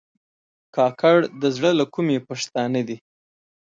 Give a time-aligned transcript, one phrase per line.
[0.75, 2.97] کاکړ د زړه له کومي پښتانه دي.